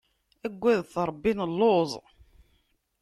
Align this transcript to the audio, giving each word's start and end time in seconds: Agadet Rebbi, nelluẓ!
Agadet 0.47 0.91
Rebbi, 1.07 1.31
nelluẓ! 1.33 1.91